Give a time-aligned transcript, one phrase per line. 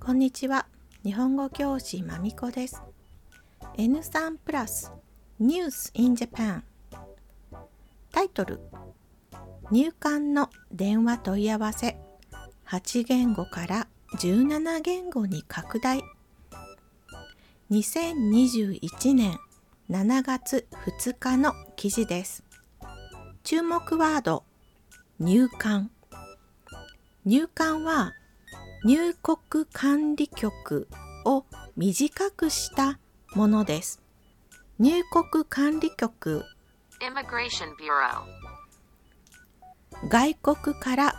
[0.00, 0.66] こんにちは。
[1.04, 2.82] 日本語教師まみこです。
[3.76, 4.92] N3 プラス
[5.40, 6.62] News in Japan
[8.12, 8.60] タイトル。
[9.70, 11.98] 入管の電話問い合わせ。
[12.66, 13.88] 8言語から
[14.18, 16.02] 17言語に拡大。
[17.70, 19.38] 2021年
[19.90, 20.66] 7月
[21.00, 22.47] 2日の記事です。
[23.44, 24.44] 注目ワード。
[25.18, 25.90] 入管。
[27.24, 28.14] 入管は
[28.84, 30.88] 入国管理局
[31.24, 31.44] を
[31.76, 32.98] 短くした
[33.34, 34.02] ものです。
[34.78, 36.44] 入国管理局。
[37.00, 38.24] Immigration Bureau.
[40.08, 41.14] 外国から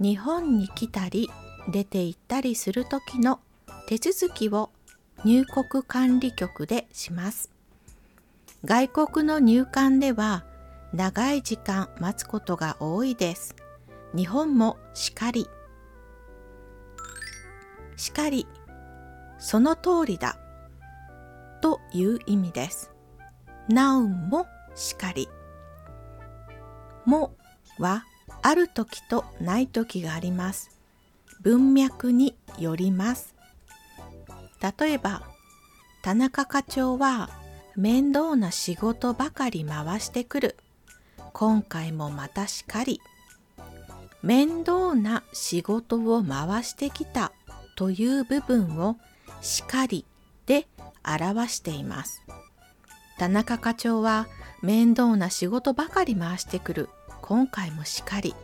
[0.00, 1.30] 日本に来たり
[1.68, 3.40] 出て行ったりする時の
[3.86, 4.70] 手続きを
[5.24, 7.50] 入国管理局でします。
[8.64, 10.44] 外国の入管では
[10.94, 13.56] 長い時間待つことが多いです。
[14.14, 15.48] 日本もしかり。
[17.96, 18.46] しかり。
[19.38, 20.38] その通りだ。
[21.60, 22.92] という意味です。
[23.68, 25.28] なおもしかり。
[27.04, 27.34] も
[27.80, 28.04] は
[28.42, 30.78] ある時とない時があります。
[31.40, 33.34] 文脈によります。
[34.78, 35.22] 例えば
[36.04, 37.30] 田中課長は
[37.74, 40.56] 面倒な仕事ばかり回してくる。
[41.34, 43.00] 今回もまたしかり
[44.22, 47.32] 面倒な仕事を回してきた
[47.74, 48.96] という部分を
[49.42, 50.06] しかり
[50.46, 50.68] で
[51.04, 52.22] 表しています。
[53.18, 54.28] 田中課長は
[54.62, 56.88] 面倒な仕事ばかり回してくる。
[57.20, 58.36] 今回もしかり。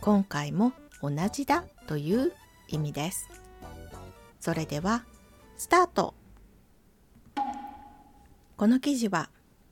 [0.00, 2.32] 今回も同じだという
[2.66, 3.28] 意味です。
[4.40, 5.04] それでは
[5.56, 6.14] スタート。
[8.56, 9.30] この記事は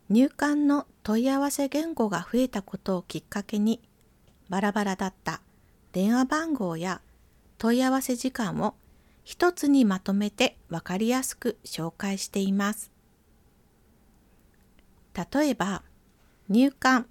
[0.08, 3.80] 入管の問い合わせ言語が増えたことをきっかけに
[4.48, 5.40] バラバラだった
[5.92, 7.00] 電話番号や
[7.58, 8.74] 問い合わせ時間を
[9.24, 12.92] 一つにまとめてわかりやすく紹介しています。
[15.32, 15.82] 例えば
[16.48, 17.06] 入管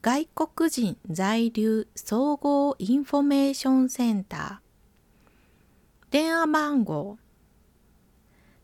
[0.00, 7.18] 外国人在留総合インフォメーションセンター電話番号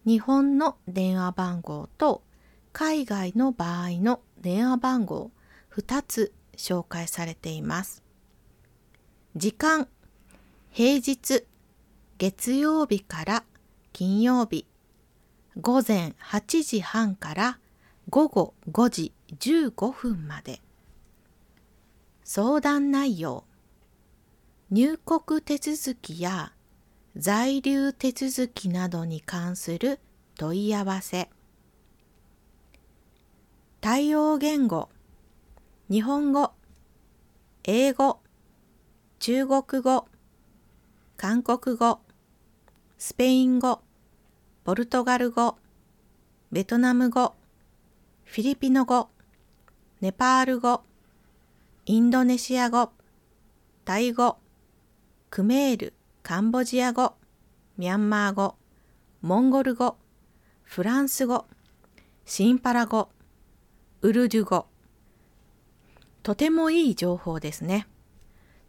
[0.06, 2.22] 日本の電話番号と
[2.72, 5.30] 海外の場合の電話番号
[5.76, 8.02] 2つ紹介されています。
[9.36, 9.88] 時間
[10.70, 11.44] 平日
[12.18, 13.44] 月曜日から
[13.92, 14.66] 金曜日。
[15.60, 17.58] 午前8時半から
[18.08, 20.60] 午後5時15分まで。
[22.22, 23.44] 相談内容。
[24.70, 26.52] 入国手続きや
[27.16, 29.98] 在留手続きなどに関する
[30.36, 31.28] 問い合わせ。
[33.82, 34.90] 対応言語
[35.88, 36.50] 日本語
[37.64, 38.20] 英語
[39.20, 40.06] 中国語
[41.16, 42.00] 韓国語
[42.98, 43.80] スペイン語
[44.64, 45.56] ポルトガル語
[46.52, 47.32] ベトナム語
[48.24, 49.08] フィリピノ語
[50.02, 50.82] ネパール語
[51.86, 52.90] インドネシア語
[53.86, 54.36] タイ語
[55.30, 57.14] クメールカンボジア語
[57.78, 58.56] ミャンマー語
[59.22, 59.96] モンゴル語
[60.64, 61.46] フランス語
[62.26, 63.08] シンパラ語。
[64.02, 64.66] ウルドゥ語
[66.22, 67.86] とてもいい情報ですね。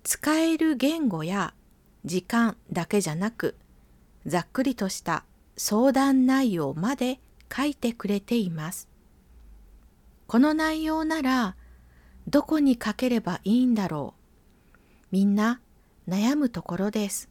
[0.03, 1.53] 使える言語や
[2.03, 3.55] 時間だけじゃなく
[4.25, 5.23] ざっくりとした
[5.55, 7.21] 相談内容まで
[7.55, 8.89] 書いてくれています。
[10.27, 11.55] この内容なら
[12.27, 14.15] どこに書ければいいんだろ
[14.73, 14.73] う。
[15.11, 15.61] みんな
[16.09, 17.29] 悩むところです。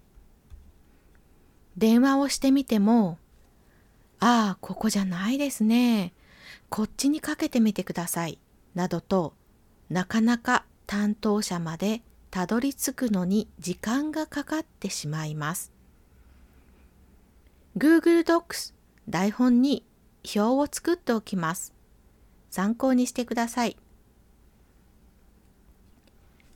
[1.76, 3.18] 電話をしてみても
[4.20, 6.14] ああここじゃないですね。
[6.68, 8.38] こっちにかけてみてください。
[8.74, 9.34] などと
[9.88, 15.72] なかなか担当者までたどり着くのに時間がかかってしまいます。
[17.76, 18.74] Google Docs
[19.08, 19.84] 台本に
[20.24, 21.72] 表を作っておきます。
[22.50, 23.76] 参考にしてください。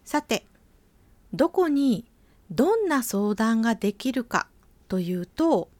[0.04, 0.46] さて
[1.32, 2.04] どこに
[2.50, 4.46] どんな相談ができるか
[4.86, 5.70] というと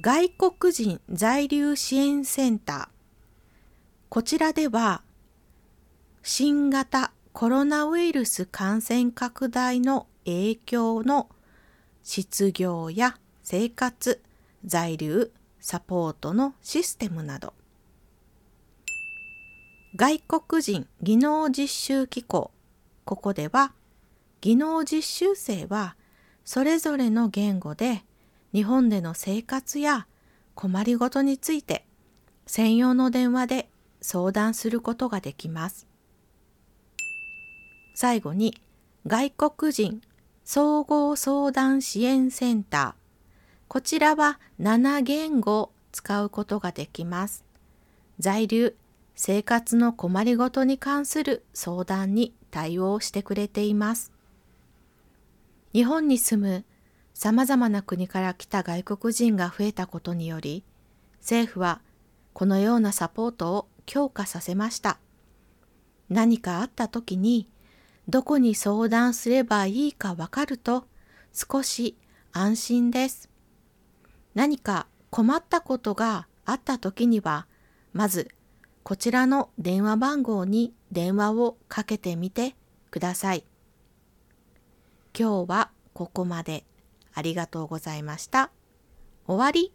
[0.00, 2.93] 外国人在留支援センター
[4.14, 5.02] こちらでは
[6.22, 11.28] 新型コロナウイルス感染拡大の影響の
[12.04, 14.22] 失業や生活
[14.64, 17.54] 在留サポートのシステムなど。
[19.96, 22.52] 外国人技能実習機構
[23.04, 23.72] ここでは
[24.40, 25.96] 技能実習生は
[26.44, 28.04] それぞれの言語で
[28.52, 30.06] 日本での生活や
[30.54, 31.84] 困りごとについて
[32.46, 33.68] 専用の電話で
[34.06, 35.86] 相談することができます。
[37.94, 38.60] 最後に
[39.06, 40.02] 外国人
[40.44, 42.94] 総合相談支援センター。
[43.66, 47.46] こちらは7言語を使うことができます。
[48.18, 48.76] 在留、
[49.14, 54.12] 生活の困りごとに関する相談に対応してくれています。
[55.72, 56.64] 日本に住む
[57.14, 60.62] 様々な国から来た外国人が増えたことにより、
[61.20, 61.80] 政府は
[62.34, 64.98] このようなサポートを強化させました。
[66.08, 67.48] 何かあった時に
[68.08, 70.86] どこに相談すればいいかわかると
[71.32, 71.96] 少し
[72.32, 73.30] 安心です。
[74.34, 77.46] 何か困ったことがあった時には、
[77.92, 78.30] まず
[78.82, 82.54] こちらの電話番号に電話をかけてみて
[82.90, 83.44] ください。
[85.18, 86.64] 今日はここまで。
[87.16, 88.50] ありがとうございました。
[89.26, 89.72] 終わり。